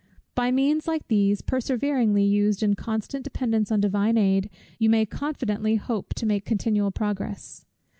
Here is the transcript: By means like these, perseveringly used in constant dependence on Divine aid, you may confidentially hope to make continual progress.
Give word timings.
By 0.33 0.49
means 0.49 0.87
like 0.87 1.09
these, 1.09 1.43
perseveringly 1.43 2.23
used 2.23 2.63
in 2.63 2.73
constant 2.73 3.23
dependence 3.23 3.71
on 3.71 3.79
Divine 3.81 4.17
aid, 4.17 4.49
you 4.79 4.89
may 4.89 5.05
confidentially 5.05 5.75
hope 5.75 6.15
to 6.15 6.25
make 6.25 6.43
continual 6.43 6.89
progress. 6.89 7.67